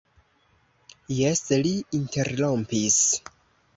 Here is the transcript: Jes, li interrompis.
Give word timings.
Jes, 1.17 1.43
li 1.67 1.75
interrompis. 1.99 3.01